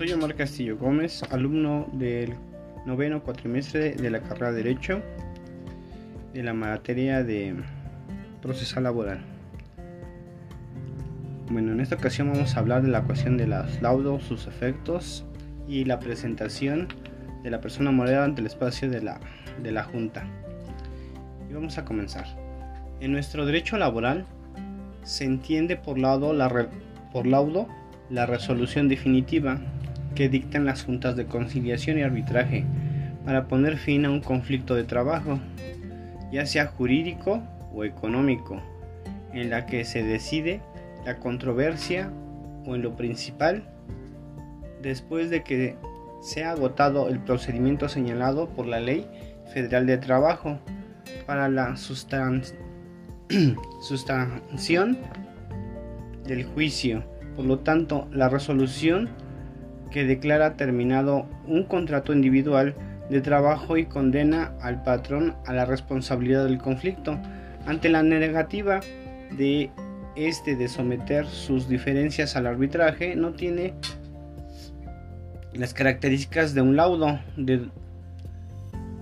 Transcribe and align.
Soy 0.00 0.12
Omar 0.12 0.34
Castillo 0.34 0.78
Gómez, 0.78 1.22
alumno 1.24 1.86
del 1.92 2.32
noveno 2.86 3.22
cuatrimestre 3.22 3.92
de 3.92 4.08
la 4.08 4.22
carrera 4.22 4.50
de 4.50 4.62
Derecho 4.62 5.02
de 6.32 6.42
la 6.42 6.54
materia 6.54 7.22
de 7.22 7.54
procesal 8.40 8.84
laboral. 8.84 9.20
Bueno, 11.50 11.72
en 11.72 11.80
esta 11.80 11.96
ocasión 11.96 12.32
vamos 12.32 12.56
a 12.56 12.60
hablar 12.60 12.80
de 12.80 12.88
la 12.88 13.02
cuestión 13.02 13.36
de 13.36 13.46
las 13.46 13.82
laudos, 13.82 14.24
sus 14.24 14.46
efectos 14.46 15.26
y 15.68 15.84
la 15.84 15.98
presentación 15.98 16.88
de 17.42 17.50
la 17.50 17.60
persona 17.60 17.90
moral 17.90 18.22
ante 18.22 18.40
el 18.40 18.46
espacio 18.46 18.88
de 18.88 19.02
la, 19.02 19.20
de 19.62 19.70
la 19.70 19.84
Junta. 19.84 20.24
Y 21.50 21.52
vamos 21.52 21.76
a 21.76 21.84
comenzar. 21.84 22.24
En 23.00 23.12
nuestro 23.12 23.44
derecho 23.44 23.76
laboral 23.76 24.24
se 25.02 25.24
entiende 25.26 25.76
por 25.76 25.98
laudo 25.98 26.32
la, 26.32 26.70
por 27.12 27.26
laudo 27.26 27.68
la 28.08 28.24
resolución 28.24 28.88
definitiva 28.88 29.60
que 30.14 30.28
dictan 30.28 30.64
las 30.64 30.84
juntas 30.84 31.16
de 31.16 31.26
conciliación 31.26 31.98
y 31.98 32.02
arbitraje 32.02 32.64
para 33.24 33.48
poner 33.48 33.76
fin 33.76 34.04
a 34.04 34.10
un 34.10 34.20
conflicto 34.20 34.74
de 34.74 34.84
trabajo, 34.84 35.38
ya 36.32 36.46
sea 36.46 36.66
jurídico 36.66 37.42
o 37.72 37.84
económico, 37.84 38.62
en 39.32 39.50
la 39.50 39.66
que 39.66 39.84
se 39.84 40.02
decide 40.02 40.60
la 41.04 41.18
controversia 41.18 42.10
o 42.66 42.74
en 42.74 42.82
lo 42.82 42.96
principal, 42.96 43.64
después 44.82 45.30
de 45.30 45.42
que 45.42 45.76
se 46.20 46.44
ha 46.44 46.52
agotado 46.52 47.08
el 47.08 47.18
procedimiento 47.20 47.88
señalado 47.88 48.48
por 48.48 48.66
la 48.66 48.80
Ley 48.80 49.06
Federal 49.52 49.86
de 49.86 49.98
Trabajo 49.98 50.58
para 51.26 51.48
la 51.48 51.76
sustanciación 53.80 54.98
del 56.26 56.44
juicio. 56.44 57.04
Por 57.36 57.44
lo 57.46 57.60
tanto, 57.60 58.08
la 58.12 58.28
resolución 58.28 59.08
que 59.90 60.04
declara 60.04 60.54
terminado 60.54 61.26
un 61.46 61.64
contrato 61.64 62.12
individual 62.12 62.74
de 63.10 63.20
trabajo 63.20 63.76
y 63.76 63.86
condena 63.86 64.52
al 64.60 64.82
patrón 64.82 65.34
a 65.46 65.52
la 65.52 65.64
responsabilidad 65.64 66.44
del 66.44 66.58
conflicto. 66.58 67.18
Ante 67.66 67.88
la 67.88 68.02
negativa 68.02 68.80
de 69.36 69.70
este 70.16 70.56
de 70.56 70.68
someter 70.68 71.26
sus 71.26 71.68
diferencias 71.68 72.36
al 72.36 72.46
arbitraje 72.46 73.16
no 73.16 73.32
tiene 73.32 73.74
las 75.52 75.74
características 75.74 76.54
de 76.54 76.62
un 76.62 76.76
laudo 76.76 77.20
de, 77.36 77.68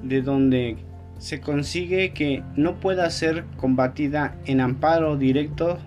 de 0.02 0.22
donde 0.22 0.76
se 1.18 1.40
consigue 1.40 2.12
que 2.12 2.42
no 2.56 2.80
pueda 2.80 3.10
ser 3.10 3.44
combatida 3.56 4.34
en 4.46 4.60
amparo 4.60 5.16
directo 5.16 5.78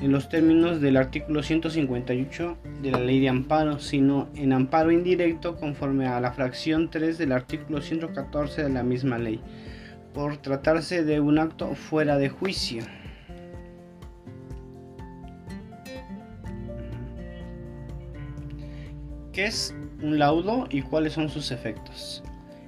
en 0.00 0.12
los 0.12 0.28
términos 0.28 0.80
del 0.80 0.96
artículo 0.96 1.42
158 1.42 2.56
de 2.82 2.90
la 2.90 3.00
ley 3.00 3.20
de 3.20 3.28
amparo, 3.28 3.80
sino 3.80 4.28
en 4.36 4.52
amparo 4.52 4.92
indirecto 4.92 5.56
conforme 5.56 6.06
a 6.06 6.20
la 6.20 6.32
fracción 6.32 6.88
3 6.88 7.18
del 7.18 7.32
artículo 7.32 7.82
114 7.82 8.62
de 8.62 8.68
la 8.68 8.84
misma 8.84 9.18
ley, 9.18 9.40
por 10.14 10.36
tratarse 10.36 11.04
de 11.04 11.20
un 11.20 11.38
acto 11.38 11.74
fuera 11.74 12.16
de 12.16 12.28
juicio. 12.28 12.84
¿Qué 19.32 19.46
es 19.46 19.74
un 20.02 20.18
laudo 20.18 20.66
y 20.70 20.82
cuáles 20.82 21.12
son 21.12 21.28
sus 21.28 21.50
efectos? 21.50 22.22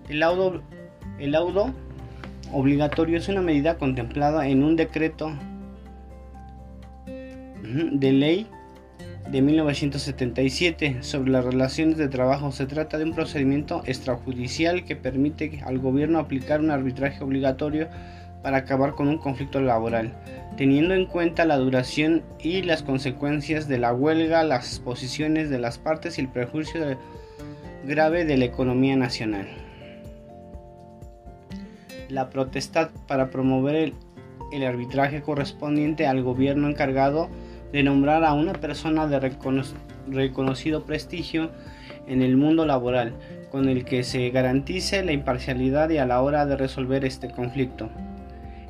El 0.08 0.20
laudo, 0.20 0.62
el 1.18 1.32
laudo 1.32 1.72
obligatorio 2.52 3.18
es 3.18 3.28
una 3.28 3.40
medida 3.40 3.78
contemplada 3.78 4.48
en 4.48 4.64
un 4.64 4.74
decreto 4.74 5.32
de 7.72 8.12
ley 8.12 8.46
de 9.30 9.42
1977 9.42 11.02
sobre 11.02 11.30
las 11.30 11.44
relaciones 11.44 11.96
de 11.96 12.08
trabajo. 12.08 12.50
Se 12.52 12.66
trata 12.66 12.98
de 12.98 13.04
un 13.04 13.14
procedimiento 13.14 13.82
extrajudicial 13.86 14.84
que 14.84 14.96
permite 14.96 15.60
al 15.64 15.78
gobierno 15.78 16.18
aplicar 16.18 16.60
un 16.60 16.70
arbitraje 16.70 17.22
obligatorio 17.22 17.88
para 18.42 18.58
acabar 18.58 18.94
con 18.94 19.08
un 19.08 19.18
conflicto 19.18 19.60
laboral, 19.60 20.14
teniendo 20.56 20.94
en 20.94 21.06
cuenta 21.06 21.44
la 21.44 21.58
duración 21.58 22.22
y 22.40 22.62
las 22.62 22.82
consecuencias 22.82 23.68
de 23.68 23.78
la 23.78 23.92
huelga, 23.92 24.42
las 24.42 24.78
posiciones 24.80 25.50
de 25.50 25.58
las 25.58 25.78
partes 25.78 26.18
y 26.18 26.22
el 26.22 26.28
prejuicio 26.28 26.96
grave 27.84 28.24
de 28.24 28.36
la 28.36 28.46
economía 28.46 28.96
nacional. 28.96 29.46
La 32.08 32.30
protestad 32.30 32.90
para 33.06 33.30
promover 33.30 33.76
el, 33.76 33.94
el 34.52 34.64
arbitraje 34.64 35.22
correspondiente 35.22 36.06
al 36.06 36.22
gobierno 36.22 36.68
encargado 36.68 37.28
de 37.72 37.82
nombrar 37.82 38.24
a 38.24 38.32
una 38.32 38.52
persona 38.52 39.06
de 39.06 39.32
reconocido 40.08 40.84
prestigio 40.84 41.50
en 42.06 42.22
el 42.22 42.36
mundo 42.36 42.66
laboral, 42.66 43.14
con 43.50 43.68
el 43.68 43.84
que 43.84 44.02
se 44.04 44.30
garantice 44.30 45.04
la 45.04 45.12
imparcialidad 45.12 45.90
y 45.90 45.98
a 45.98 46.06
la 46.06 46.22
hora 46.22 46.46
de 46.46 46.56
resolver 46.56 47.04
este 47.04 47.30
conflicto. 47.30 47.88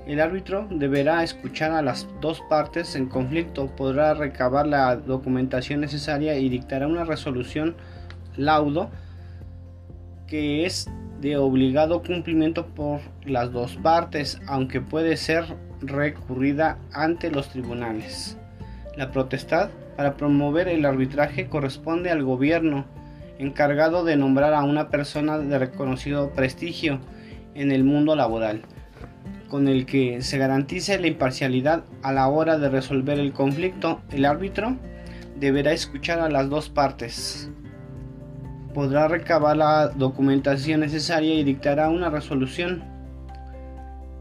El 0.07 0.21
árbitro 0.21 0.67
deberá 0.71 1.23
escuchar 1.23 1.71
a 1.73 1.83
las 1.83 2.09
dos 2.21 2.43
partes 2.49 2.97
en 2.97 3.07
conflicto, 3.07 3.69
podrá 3.77 4.15
recabar 4.15 4.67
la 4.67 4.97
documentación 4.97 5.81
necesaria 5.81 6.37
y 6.37 6.49
dictará 6.49 6.89
una 6.89 7.05
resolución 7.05 7.77
laudo 8.37 8.91
que 10.27 10.65
es 10.65 10.91
de 11.21 11.37
obligado 11.37 12.03
cumplimiento 12.03 12.67
por 12.67 13.01
las 13.25 13.53
dos 13.53 13.77
partes, 13.77 14.41
aunque 14.47 14.81
puede 14.81 15.17
ser 15.17 15.45
recurrida 15.83 16.79
ante 16.93 17.31
los 17.31 17.49
tribunales. 17.51 18.40
La 18.97 19.13
protestad 19.13 19.71
para 19.97 20.17
promover 20.17 20.69
el 20.69 20.85
arbitraje 20.85 21.49
corresponde 21.49 22.11
al 22.11 22.23
gobierno, 22.23 22.87
encargado 23.39 24.05
de 24.05 24.17
nombrar 24.17 24.53
a 24.53 24.65
una 24.65 24.89
persona 24.89 25.39
de 25.39 25.59
reconocido 25.59 26.31
prestigio 26.31 27.01
en 27.55 27.71
el 27.71 27.85
mundo 27.85 28.17
laboral, 28.17 28.63
con 29.49 29.69
el 29.69 29.87
que 29.87 30.23
se 30.23 30.39
garantice 30.39 30.99
la 30.99 31.07
imparcialidad 31.07 31.85
a 32.03 32.13
la 32.13 32.29
hora 32.29 32.59
de 32.59 32.69
resolver 32.69 33.19
el 33.19 33.33
conflicto. 33.33 34.01
El 34.11 34.25
árbitro 34.25 34.77
deberá 35.39 35.73
escuchar 35.73 36.21
a 36.21 36.29
las 36.29 36.49
dos 36.49 36.69
partes. 36.69 37.51
Podrá 38.75 39.09
recabar 39.09 39.57
la 39.57 39.89
documentación 39.89 40.81
necesaria 40.81 41.35
y 41.35 41.45
dictará 41.45 41.89
una 41.91 42.11
resolución, 42.11 42.85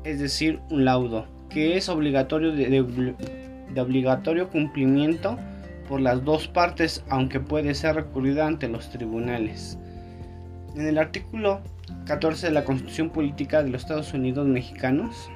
es 0.03 0.19
decir, 0.19 0.59
un 0.71 0.85
laudo, 0.85 1.27
que 1.49 1.77
es 1.77 1.89
obligatorio 1.89 2.51
de, 2.51 2.81
de 3.73 3.81
obligatorio 3.81 4.49
cumplimiento 4.49 5.37
por 5.87 6.01
las 6.01 6.23
dos 6.23 6.47
partes, 6.47 7.03
aunque 7.09 7.39
puede 7.39 7.73
ser 7.73 7.95
recurrida 7.95 8.45
ante 8.45 8.67
los 8.67 8.89
tribunales. 8.89 9.77
En 10.75 10.87
el 10.87 10.97
artículo 10.97 11.61
14 12.05 12.47
de 12.47 12.53
la 12.53 12.63
Constitución 12.63 13.09
Política 13.09 13.63
de 13.63 13.69
los 13.69 13.81
Estados 13.81 14.13
Unidos 14.13 14.47
Mexicanos, 14.47 15.29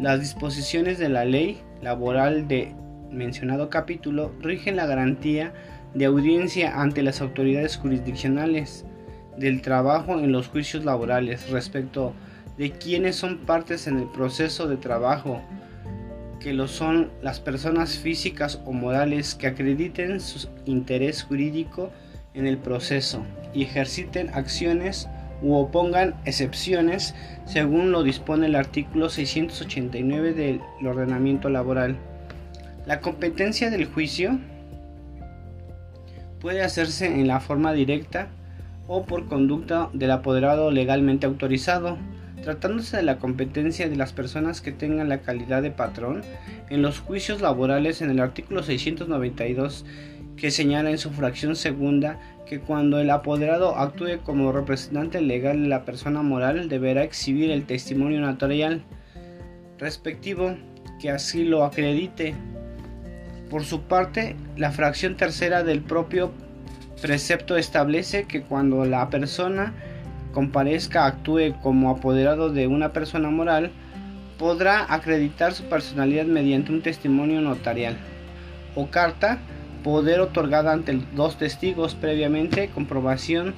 las 0.00 0.20
disposiciones 0.20 0.98
de 0.98 1.08
la 1.08 1.24
ley 1.24 1.60
laboral 1.82 2.48
de 2.48 2.74
mencionado 3.10 3.70
capítulo 3.70 4.32
rigen 4.40 4.76
la 4.76 4.86
garantía 4.86 5.52
de 5.94 6.04
audiencia 6.04 6.80
ante 6.80 7.02
las 7.02 7.20
autoridades 7.20 7.76
jurisdiccionales 7.76 8.84
del 9.36 9.62
trabajo 9.62 10.18
en 10.18 10.32
los 10.32 10.48
juicios 10.48 10.84
laborales 10.84 11.50
respecto 11.50 12.12
de 12.56 12.72
quienes 12.72 13.16
son 13.16 13.38
partes 13.38 13.86
en 13.86 13.98
el 13.98 14.08
proceso 14.08 14.66
de 14.66 14.76
trabajo 14.76 15.40
que 16.40 16.52
lo 16.52 16.68
son 16.68 17.10
las 17.22 17.40
personas 17.40 17.98
físicas 17.98 18.60
o 18.64 18.72
morales 18.72 19.34
que 19.34 19.46
acrediten 19.46 20.20
su 20.20 20.48
interés 20.66 21.22
jurídico 21.22 21.90
en 22.34 22.46
el 22.46 22.58
proceso 22.58 23.24
y 23.52 23.62
ejerciten 23.64 24.30
acciones 24.30 25.08
u 25.42 25.54
opongan 25.54 26.14
excepciones 26.24 27.14
según 27.44 27.92
lo 27.92 28.02
dispone 28.02 28.46
el 28.46 28.56
artículo 28.56 29.08
689 29.08 30.32
del 30.34 30.60
ordenamiento 30.84 31.48
laboral. 31.48 31.96
La 32.86 33.00
competencia 33.00 33.70
del 33.70 33.86
juicio 33.86 34.38
puede 36.40 36.62
hacerse 36.62 37.06
en 37.06 37.26
la 37.26 37.40
forma 37.40 37.72
directa 37.72 38.28
o 38.86 39.04
por 39.04 39.26
conducta 39.26 39.90
del 39.92 40.10
apoderado 40.10 40.70
legalmente 40.70 41.26
autorizado 41.26 41.98
tratándose 42.42 42.96
de 42.96 43.02
la 43.02 43.18
competencia 43.18 43.88
de 43.88 43.96
las 43.96 44.12
personas 44.12 44.60
que 44.60 44.72
tengan 44.72 45.08
la 45.08 45.20
calidad 45.20 45.62
de 45.62 45.70
patrón 45.70 46.22
en 46.70 46.82
los 46.82 47.00
juicios 47.00 47.40
laborales 47.40 48.02
en 48.02 48.10
el 48.10 48.20
artículo 48.20 48.62
692 48.62 49.84
que 50.36 50.50
señala 50.50 50.90
en 50.90 50.98
su 50.98 51.10
fracción 51.10 51.56
segunda 51.56 52.18
que 52.46 52.60
cuando 52.60 53.00
el 53.00 53.10
apoderado 53.10 53.76
actúe 53.76 54.20
como 54.24 54.52
representante 54.52 55.20
legal 55.20 55.62
de 55.62 55.68
la 55.68 55.84
persona 55.84 56.22
moral 56.22 56.68
deberá 56.68 57.02
exhibir 57.02 57.50
el 57.50 57.66
testimonio 57.66 58.20
notarial 58.20 58.82
respectivo 59.78 60.56
que 61.00 61.10
así 61.10 61.44
lo 61.44 61.64
acredite. 61.64 62.34
Por 63.50 63.64
su 63.64 63.82
parte, 63.82 64.36
la 64.56 64.72
fracción 64.72 65.16
tercera 65.16 65.62
del 65.62 65.80
propio 65.80 66.32
precepto 67.00 67.56
establece 67.56 68.24
que 68.24 68.42
cuando 68.42 68.84
la 68.84 69.08
persona 69.08 69.74
comparezca 70.32 71.06
actúe 71.06 71.54
como 71.62 71.90
apoderado 71.90 72.50
de 72.50 72.66
una 72.66 72.92
persona 72.92 73.30
moral, 73.30 73.70
podrá 74.38 74.92
acreditar 74.92 75.52
su 75.52 75.64
personalidad 75.64 76.26
mediante 76.26 76.72
un 76.72 76.82
testimonio 76.82 77.40
notarial 77.40 77.96
o 78.74 78.86
carta 78.86 79.38
poder 79.82 80.20
otorgada 80.20 80.72
ante 80.72 81.00
dos 81.14 81.36
testigos 81.38 81.94
previamente 81.94 82.68
comprobación 82.68 83.54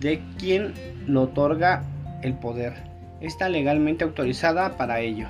de 0.00 0.20
quien 0.38 0.74
lo 1.06 1.22
otorga 1.22 1.84
el 2.22 2.34
poder. 2.34 2.74
Está 3.20 3.48
legalmente 3.48 4.04
autorizada 4.04 4.76
para 4.76 5.00
ello. 5.00 5.26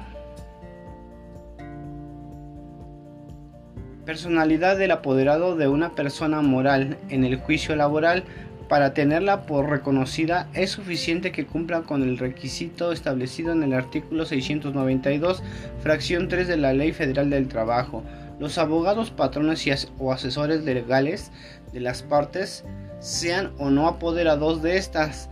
Personalidad 4.04 4.78
del 4.78 4.90
apoderado 4.90 5.56
de 5.56 5.68
una 5.68 5.90
persona 5.90 6.40
moral 6.40 6.96
en 7.10 7.24
el 7.24 7.36
juicio 7.36 7.76
laboral 7.76 8.24
para 8.68 8.92
tenerla 8.92 9.46
por 9.46 9.70
reconocida 9.70 10.48
es 10.52 10.70
suficiente 10.70 11.32
que 11.32 11.46
cumpla 11.46 11.82
con 11.82 12.02
el 12.02 12.18
requisito 12.18 12.92
establecido 12.92 13.52
en 13.52 13.62
el 13.62 13.72
artículo 13.72 14.26
692, 14.26 15.42
fracción 15.82 16.28
3 16.28 16.46
de 16.46 16.56
la 16.58 16.74
Ley 16.74 16.92
Federal 16.92 17.30
del 17.30 17.48
Trabajo. 17.48 18.04
Los 18.38 18.58
abogados, 18.58 19.10
patrones 19.10 19.66
y 19.66 19.72
o 19.98 20.12
asesores 20.12 20.64
legales 20.64 21.32
de 21.72 21.80
las 21.80 22.02
partes, 22.02 22.64
sean 23.00 23.52
o 23.58 23.70
no 23.70 23.88
apoderados 23.88 24.62
de 24.62 24.76
estas, 24.76 25.30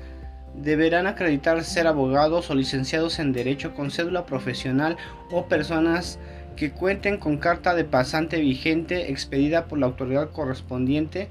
deberán 0.54 1.06
acreditar 1.06 1.62
ser 1.62 1.86
abogados 1.86 2.50
o 2.50 2.54
licenciados 2.54 3.18
en 3.18 3.32
Derecho 3.32 3.74
con 3.74 3.90
cédula 3.90 4.24
profesional 4.24 4.96
o 5.30 5.46
personas 5.46 6.18
que 6.56 6.70
cuenten 6.70 7.18
con 7.18 7.36
carta 7.36 7.74
de 7.74 7.84
pasante 7.84 8.40
vigente 8.40 9.10
expedida 9.10 9.66
por 9.66 9.78
la 9.78 9.86
autoridad 9.86 10.30
correspondiente 10.30 11.28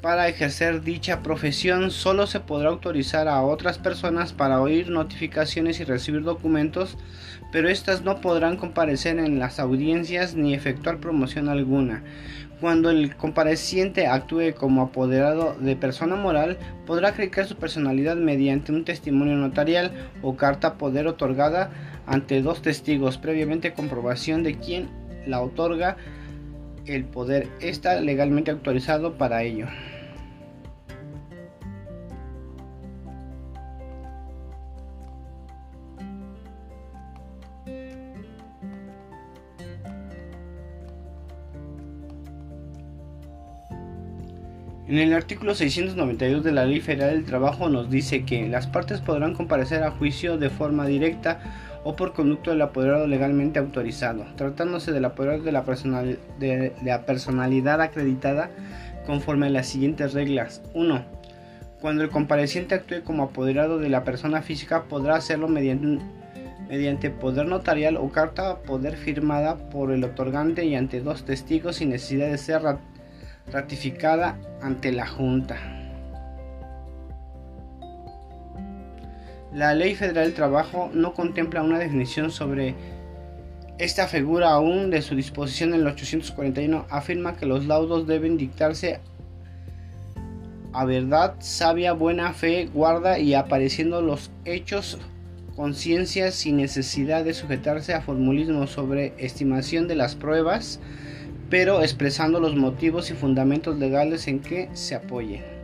para 0.00 0.28
ejercer 0.28 0.82
dicha 0.82 1.22
profesión 1.22 1.90
solo 1.90 2.26
se 2.26 2.40
podrá 2.40 2.70
autorizar 2.70 3.28
a 3.28 3.42
otras 3.42 3.78
personas 3.78 4.32
para 4.32 4.60
oír 4.60 4.88
notificaciones 4.88 5.80
y 5.80 5.84
recibir 5.84 6.22
documentos, 6.22 6.96
pero 7.52 7.68
éstas 7.68 8.02
no 8.02 8.20
podrán 8.20 8.56
comparecer 8.56 9.18
en 9.18 9.38
las 9.38 9.60
audiencias 9.60 10.34
ni 10.34 10.54
efectuar 10.54 10.98
promoción 10.98 11.48
alguna. 11.48 12.02
Cuando 12.60 12.90
el 12.90 13.16
compareciente 13.16 14.06
actúe 14.06 14.54
como 14.54 14.82
apoderado 14.82 15.56
de 15.58 15.76
persona 15.76 16.16
moral, 16.16 16.58
podrá 16.86 17.08
acreditar 17.08 17.46
su 17.46 17.56
personalidad 17.56 18.16
mediante 18.16 18.72
un 18.72 18.84
testimonio 18.84 19.36
notarial 19.36 19.92
o 20.22 20.36
carta 20.36 20.74
poder 20.74 21.06
otorgada 21.06 21.70
ante 22.06 22.42
dos 22.42 22.60
testigos, 22.60 23.18
previamente 23.18 23.72
comprobación 23.72 24.42
de 24.42 24.56
quien 24.56 24.88
la 25.26 25.40
otorga 25.40 25.96
el 26.94 27.04
poder 27.04 27.48
está 27.60 28.00
legalmente 28.00 28.50
autorizado 28.50 29.14
para 29.14 29.42
ello. 29.42 29.66
En 44.90 44.98
el 44.98 45.12
artículo 45.12 45.54
692 45.54 46.42
de 46.42 46.50
la 46.50 46.64
Ley 46.64 46.80
Federal 46.80 47.10
del 47.14 47.24
Trabajo 47.24 47.68
nos 47.68 47.90
dice 47.90 48.24
que 48.24 48.48
las 48.48 48.66
partes 48.66 49.00
podrán 49.00 49.34
comparecer 49.34 49.84
a 49.84 49.92
juicio 49.92 50.36
de 50.36 50.50
forma 50.50 50.84
directa 50.84 51.69
o 51.84 51.96
por 51.96 52.12
conducto 52.12 52.50
del 52.50 52.62
apoderado 52.62 53.06
legalmente 53.06 53.58
autorizado, 53.58 54.26
tratándose 54.36 54.92
del 54.92 55.04
apoderado 55.04 55.42
de 55.42 55.52
la, 55.52 57.06
personalidad 57.06 57.80
acreditada 57.80 58.50
conforme 59.06 59.46
a 59.46 59.50
las 59.50 59.66
siguientes 59.66 60.12
reglas. 60.12 60.62
1. 60.74 61.04
Cuando 61.80 62.02
el 62.02 62.10
compareciente 62.10 62.74
actúe 62.74 63.02
como 63.02 63.24
apoderado 63.24 63.78
de 63.78 63.88
la 63.88 64.04
persona 64.04 64.42
física 64.42 64.84
podrá 64.84 65.16
hacerlo 65.16 65.48
mediante, 65.48 66.04
mediante 66.68 67.10
poder 67.10 67.46
notarial 67.46 67.96
o 67.96 68.10
carta 68.10 68.58
poder 68.58 68.96
firmada 68.96 69.56
por 69.56 69.90
el 69.90 70.04
otorgante 70.04 70.66
y 70.66 70.74
ante 70.74 71.00
dos 71.00 71.24
testigos 71.24 71.76
sin 71.76 71.90
necesidad 71.90 72.30
de 72.30 72.38
ser 72.38 72.62
ratificada 73.50 74.38
ante 74.60 74.92
la 74.92 75.06
Junta. 75.06 75.79
La 79.52 79.74
Ley 79.74 79.94
Federal 79.96 80.26
del 80.26 80.34
Trabajo 80.34 80.90
no 80.94 81.12
contempla 81.12 81.62
una 81.62 81.78
definición 81.78 82.30
sobre 82.30 82.74
esta 83.78 84.06
figura 84.06 84.50
aún 84.50 84.90
de 84.90 85.02
su 85.02 85.16
disposición 85.16 85.74
en 85.74 85.80
el 85.80 85.86
841 85.86 86.86
afirma 86.90 87.36
que 87.36 87.46
los 87.46 87.66
laudos 87.66 88.06
deben 88.06 88.36
dictarse 88.36 89.00
a 90.72 90.84
verdad, 90.84 91.34
sabia, 91.40 91.94
buena 91.94 92.32
fe, 92.32 92.68
guarda 92.72 93.18
y 93.18 93.34
apareciendo 93.34 94.02
los 94.02 94.30
hechos 94.44 94.98
conciencia 95.56 96.30
sin 96.30 96.58
necesidad 96.58 97.24
de 97.24 97.34
sujetarse 97.34 97.92
a 97.92 98.02
formulismos 98.02 98.70
sobre 98.70 99.14
estimación 99.18 99.88
de 99.88 99.96
las 99.96 100.14
pruebas, 100.14 100.78
pero 101.48 101.82
expresando 101.82 102.38
los 102.38 102.54
motivos 102.54 103.10
y 103.10 103.14
fundamentos 103.14 103.78
legales 103.78 104.28
en 104.28 104.40
que 104.40 104.68
se 104.74 104.94
apoye. 104.94 105.59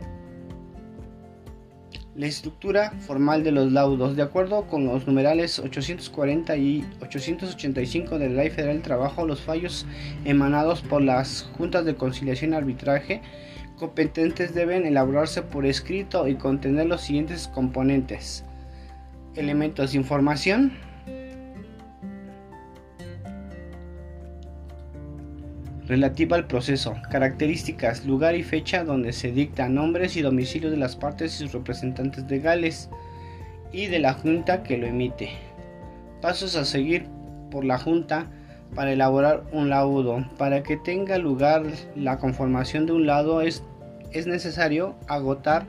La 2.17 2.25
estructura 2.25 2.93
formal 3.01 3.43
de 3.43 3.51
los 3.51 3.71
laudos, 3.71 4.15
de 4.15 4.23
acuerdo 4.23 4.65
con 4.65 4.87
los 4.87 5.05
numerales 5.05 5.59
840 5.59 6.57
y 6.57 6.83
885 6.99 8.17
de 8.17 8.29
la 8.29 8.41
Ley 8.41 8.49
Federal 8.49 8.77
del 8.77 8.81
Trabajo, 8.81 9.27
los 9.27 9.39
fallos 9.39 9.85
emanados 10.25 10.81
por 10.81 11.03
las 11.03 11.47
juntas 11.55 11.85
de 11.85 11.93
conciliación 11.93 12.53
y 12.53 12.55
arbitraje 12.55 13.21
competentes 13.77 14.55
deben 14.55 14.87
elaborarse 14.87 15.43
por 15.43 15.67
escrito 15.67 16.27
y 16.27 16.33
contener 16.33 16.87
los 16.87 17.01
siguientes 17.01 17.49
componentes. 17.49 18.43
Elementos 19.35 19.91
de 19.91 19.99
información, 19.99 20.73
relativa 25.87 26.35
al 26.35 26.47
proceso, 26.47 26.95
características, 27.09 28.05
lugar 28.05 28.35
y 28.35 28.43
fecha 28.43 28.83
donde 28.83 29.13
se 29.13 29.31
dictan 29.31 29.75
nombres 29.75 30.17
y 30.17 30.21
domicilio 30.21 30.69
de 30.69 30.77
las 30.77 30.95
partes 30.95 31.35
y 31.35 31.37
sus 31.39 31.53
representantes 31.53 32.29
legales 32.29 32.89
y 33.71 33.87
de 33.87 33.99
la 33.99 34.13
junta 34.13 34.63
que 34.63 34.77
lo 34.77 34.87
emite. 34.87 35.29
Pasos 36.21 36.55
a 36.55 36.65
seguir 36.65 37.05
por 37.51 37.63
la 37.63 37.77
junta 37.77 38.27
para 38.75 38.91
elaborar 38.91 39.43
un 39.51 39.69
laudo. 39.69 40.25
Para 40.37 40.63
que 40.63 40.77
tenga 40.77 41.17
lugar 41.17 41.63
la 41.95 42.17
conformación 42.17 42.85
de 42.85 42.93
un 42.93 43.07
laudo 43.07 43.41
es 43.41 43.63
es 44.11 44.27
necesario 44.27 44.95
agotar 45.07 45.67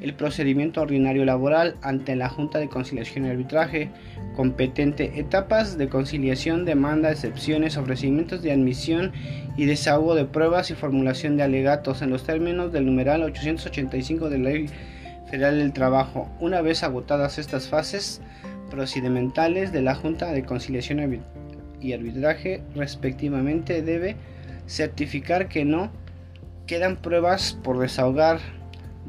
el 0.00 0.14
procedimiento 0.14 0.80
ordinario 0.80 1.24
laboral 1.24 1.76
ante 1.82 2.16
la 2.16 2.28
Junta 2.28 2.58
de 2.58 2.68
Conciliación 2.68 3.26
y 3.26 3.30
Arbitraje 3.30 3.90
competente, 4.34 5.18
etapas 5.20 5.76
de 5.76 5.88
conciliación, 5.88 6.64
demanda, 6.64 7.10
excepciones, 7.10 7.76
ofrecimientos 7.76 8.42
de 8.42 8.52
admisión 8.52 9.12
y 9.56 9.66
desahogo 9.66 10.14
de 10.14 10.24
pruebas 10.24 10.70
y 10.70 10.74
formulación 10.74 11.36
de 11.36 11.42
alegatos 11.42 12.02
en 12.02 12.10
los 12.10 12.24
términos 12.24 12.72
del 12.72 12.86
numeral 12.86 13.22
885 13.22 14.30
de 14.30 14.38
la 14.38 14.50
Ley 14.50 14.66
Federal 15.30 15.58
del 15.58 15.72
Trabajo. 15.72 16.30
Una 16.40 16.60
vez 16.60 16.82
agotadas 16.82 17.38
estas 17.38 17.68
fases 17.68 18.20
procedimentales 18.70 19.72
de 19.72 19.82
la 19.82 19.94
Junta 19.94 20.32
de 20.32 20.44
Conciliación 20.44 21.22
y 21.80 21.92
Arbitraje 21.92 22.62
respectivamente 22.74 23.82
debe 23.82 24.16
certificar 24.66 25.48
que 25.48 25.64
no 25.64 25.90
quedan 26.70 26.94
pruebas 26.94 27.58
por 27.64 27.80
desahogar, 27.80 28.38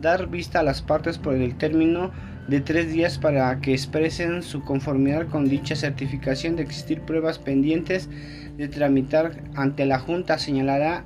dar 0.02 0.26
vista 0.26 0.62
a 0.62 0.64
las 0.64 0.82
partes 0.82 1.20
por 1.20 1.36
el 1.36 1.56
término 1.60 2.10
de 2.48 2.60
tres 2.60 2.92
días 2.92 3.20
para 3.20 3.62
que 3.62 3.72
expresen 3.72 4.42
su 4.42 4.64
conformidad 4.64 5.28
con 5.28 5.48
dicha 5.48 5.76
certificación 5.76 6.56
de 6.56 6.64
existir 6.64 7.02
pruebas 7.02 7.38
pendientes 7.38 8.10
de 8.58 8.68
tramitar 8.68 9.44
ante 9.54 9.86
la 9.86 10.00
Junta. 10.00 10.40
Señalará 10.40 11.06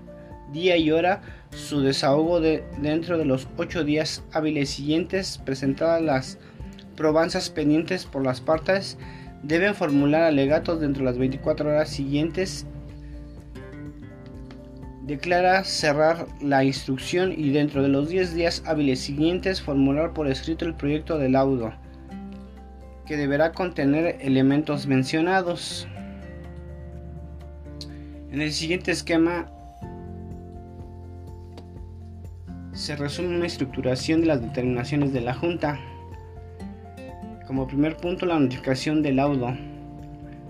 día 0.54 0.78
y 0.78 0.92
hora 0.92 1.22
su 1.50 1.82
desahogo 1.82 2.40
de, 2.40 2.64
dentro 2.82 3.18
de 3.18 3.26
los 3.26 3.50
ocho 3.58 3.84
días 3.84 4.24
hábiles 4.32 4.70
siguientes. 4.70 5.42
Presentadas 5.44 6.02
las 6.02 6.38
probanzas 6.96 7.50
pendientes 7.50 8.06
por 8.06 8.24
las 8.24 8.40
partes 8.40 8.98
deben 9.44 9.76
formular 9.76 10.24
alegatos 10.24 10.80
dentro 10.80 11.02
de 11.02 11.12
las 11.12 11.18
24 11.18 11.70
horas 11.70 11.90
siguientes 11.90 12.66
declara 15.06 15.64
cerrar 15.64 16.26
la 16.42 16.64
instrucción 16.64 17.32
y 17.32 17.52
dentro 17.52 17.84
de 17.84 17.90
los 17.90 18.10
10 18.10 18.34
días 18.34 18.64
hábiles 18.66 19.00
siguientes 19.00 19.62
formular 19.62 20.14
por 20.14 20.28
escrito 20.28 20.66
el 20.66 20.74
proyecto 20.74 21.20
de 21.20 21.30
laudo, 21.30 21.74
que 23.06 23.16
deberá 23.16 23.52
contener 23.52 24.18
elementos 24.20 24.88
mencionados. 24.88 25.88
En 28.32 28.42
el 28.42 28.52
siguiente 28.52 28.92
esquema 28.92 29.52
se 32.74 32.96
resume 32.96 33.36
una 33.36 33.46
estructuración 33.46 34.22
de 34.22 34.28
las 34.28 34.42
determinaciones 34.42 35.14
de 35.14 35.22
la 35.22 35.36
Junta. 35.36 35.80
Como 37.46 37.68
primer 37.68 37.96
punto, 37.96 38.26
la 38.26 38.40
notificación 38.40 39.04
del 39.04 39.18
laudo 39.18 39.56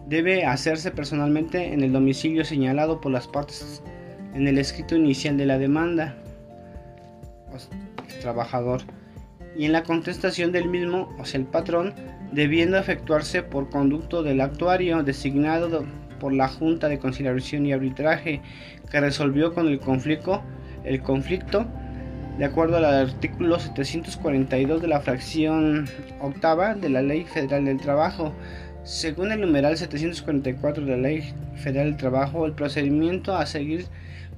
debe 0.08 0.46
hacerse 0.46 0.92
personalmente 0.92 1.74
en 1.74 1.84
el 1.84 1.92
domicilio 1.92 2.46
señalado 2.46 3.02
por 3.02 3.12
las 3.12 3.28
partes 3.28 3.84
en 4.36 4.48
el 4.48 4.58
escrito 4.58 4.96
inicial 4.96 5.38
de 5.38 5.46
la 5.46 5.58
demanda, 5.58 6.16
el 8.14 8.20
trabajador, 8.20 8.82
y 9.58 9.66
en 9.66 9.72
la 9.72 9.84
contestación 9.84 10.52
del 10.52 10.68
mismo, 10.68 11.16
o 11.18 11.26
sea, 11.26 11.40
el 11.40 11.48
patrón, 11.48 11.94
debiendo 12.34 12.78
efectuarse 12.78 13.42
por 13.42 13.70
conducto 13.70 14.22
del 14.22 14.42
actuario 14.42 15.02
designado 15.04 15.86
por 16.20 16.34
la 16.34 16.50
Junta 16.50 16.90
de 16.90 17.00
Conciliación 17.00 17.66
y 17.66 17.72
Arbitraje 17.72 18.42
que 18.92 19.00
resolvió 19.00 19.54
con 19.54 19.68
el 19.68 19.80
conflicto, 19.80 20.42
el 20.84 21.02
conflicto 21.02 21.66
de 22.38 22.44
acuerdo 22.44 22.76
al 22.78 22.86
artículo 22.86 23.58
742 23.58 24.82
de 24.82 24.88
la 24.90 25.00
fracción 25.00 25.88
octava 26.20 26.74
de 26.74 26.90
la 26.90 27.02
Ley 27.02 27.24
Federal 27.24 27.64
del 27.64 27.80
Trabajo. 27.80 28.34
Según 28.84 29.32
el 29.32 29.40
numeral 29.40 29.78
744 29.78 30.86
de 30.86 30.92
la 30.92 30.98
Ley 30.98 31.34
Federal 31.56 31.92
del 31.92 31.98
Trabajo, 31.98 32.46
el 32.46 32.52
procedimiento 32.52 33.36
a 33.36 33.46
seguir 33.46 33.86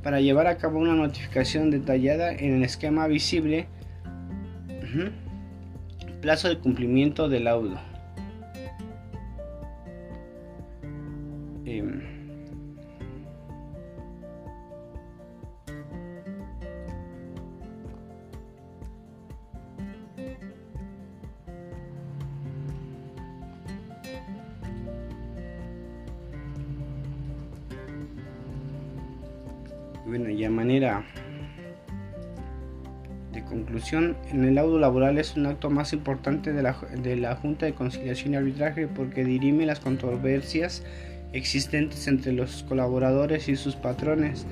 para 0.07 0.21
llevar 0.21 0.47
a 0.47 0.55
cabo 0.55 0.79
una 0.79 0.95
notificación 0.95 1.69
detallada 1.69 2.31
en 2.31 2.55
el 2.55 2.63
esquema 2.63 3.07
visible, 3.07 3.67
plazo 6.21 6.47
de 6.47 6.57
cumplimiento 6.59 7.27
del 7.27 7.43
laudo. 7.43 7.77
Em, 11.65 12.26
bueno, 30.07 30.29
y 30.29 30.43
a 30.45 30.49
manera 30.49 31.03
de 33.33 33.43
conclusión, 33.43 34.15
en 34.31 34.45
el 34.45 34.55
laudo 34.55 34.79
laboral 34.79 35.17
es 35.17 35.35
un 35.35 35.45
acto 35.45 35.69
más 35.69 35.91
importante 35.91 36.53
de 36.53 36.63
la, 36.63 36.77
de 37.03 37.17
la 37.17 37.35
Junta 37.35 37.65
de 37.65 37.73
Conciliación 37.73 38.33
y 38.33 38.37
Arbitraje 38.37 38.87
porque 38.87 39.25
dirime 39.25 39.65
las 39.65 39.79
controversias 39.79 40.83
existentes 41.33 42.07
entre 42.07 42.31
los 42.31 42.63
colaboradores 42.63 43.49
y 43.49 43.57
sus 43.57 43.75
patrones, 43.75 44.47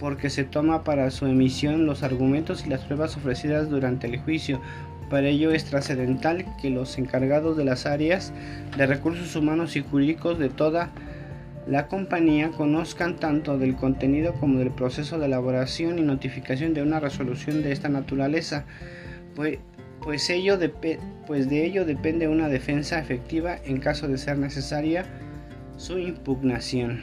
porque 0.00 0.30
se 0.30 0.42
toma 0.42 0.82
para 0.82 1.10
su 1.12 1.26
emisión 1.26 1.86
los 1.86 2.02
argumentos 2.02 2.66
y 2.66 2.68
las 2.68 2.80
pruebas 2.82 3.16
ofrecidas 3.16 3.70
durante 3.70 4.08
el 4.08 4.18
juicio. 4.18 4.60
Para 5.08 5.28
ello 5.28 5.52
es 5.52 5.64
trascendental 5.66 6.44
que 6.60 6.70
los 6.70 6.98
encargados 6.98 7.56
de 7.56 7.64
las 7.64 7.86
áreas 7.86 8.32
de 8.76 8.86
recursos 8.86 9.36
humanos 9.36 9.76
y 9.76 9.82
jurídicos 9.82 10.38
de 10.38 10.48
toda 10.48 10.90
la 11.66 11.86
compañía 11.86 12.50
conozcan 12.50 13.16
tanto 13.16 13.56
del 13.56 13.76
contenido 13.76 14.34
como 14.34 14.58
del 14.58 14.70
proceso 14.70 15.18
de 15.18 15.26
elaboración 15.26 15.98
y 15.98 16.02
notificación 16.02 16.74
de 16.74 16.82
una 16.82 16.98
resolución 16.98 17.62
de 17.62 17.72
esta 17.72 17.88
naturaleza, 17.88 18.64
pues, 19.36 19.58
pues, 20.02 20.28
ello 20.30 20.58
pues 21.26 21.48
de 21.48 21.64
ello 21.64 21.84
depende 21.84 22.26
una 22.26 22.48
defensa 22.48 22.98
efectiva 22.98 23.56
en 23.64 23.78
caso 23.78 24.08
de 24.08 24.18
ser 24.18 24.38
necesaria 24.38 25.06
su 25.76 25.98
impugnación. 25.98 27.00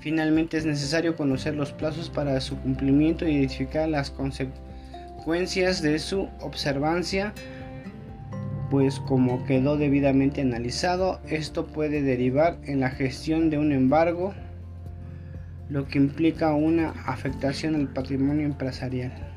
Finalmente 0.00 0.58
es 0.58 0.66
necesario 0.66 1.16
conocer 1.16 1.54
los 1.54 1.72
plazos 1.72 2.10
para 2.10 2.40
su 2.40 2.58
cumplimiento 2.58 3.26
y 3.26 3.36
identificar 3.36 3.88
las 3.88 4.10
consecuencias 4.10 5.80
de 5.80 5.98
su 5.98 6.28
observancia, 6.40 7.32
pues 8.72 9.00
como 9.00 9.44
quedó 9.44 9.76
debidamente 9.76 10.40
analizado, 10.40 11.20
esto 11.28 11.66
puede 11.66 12.00
derivar 12.00 12.56
en 12.64 12.80
la 12.80 12.88
gestión 12.88 13.50
de 13.50 13.58
un 13.58 13.70
embargo, 13.70 14.32
lo 15.68 15.86
que 15.88 15.98
implica 15.98 16.54
una 16.54 16.88
afectación 17.04 17.74
al 17.74 17.92
patrimonio 17.92 18.46
empresarial. 18.46 19.31